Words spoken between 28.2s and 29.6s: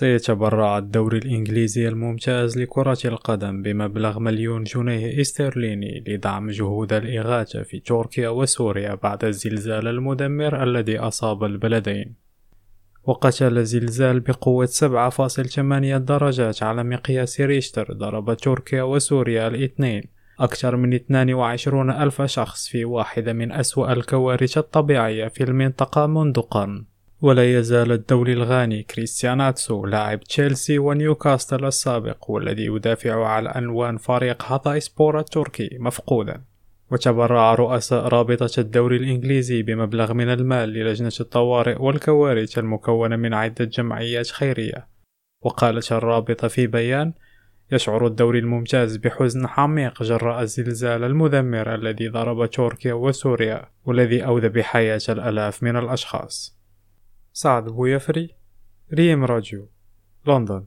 الغاني كريستيان